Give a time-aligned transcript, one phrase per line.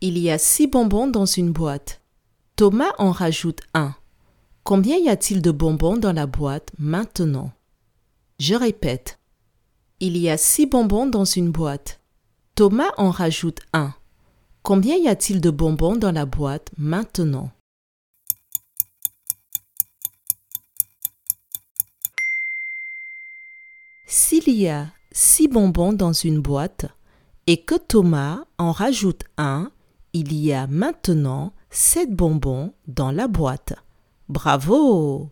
[0.00, 2.00] Il y a six bonbons dans une boîte.
[2.54, 3.96] Thomas en rajoute un.
[4.62, 7.50] Combien y a-t-il de bonbons dans la boîte maintenant?
[8.38, 9.18] Je répète.
[9.98, 12.00] Il y a six bonbons dans une boîte.
[12.54, 13.92] Thomas en rajoute un.
[14.62, 17.50] Combien y a-t-il de bonbons dans la boîte maintenant?
[24.06, 26.86] S'il y a six bonbons dans une boîte
[27.48, 29.72] et que Thomas en rajoute un,
[30.18, 33.74] il y a maintenant sept bonbons dans la boîte.
[34.28, 35.30] Bravo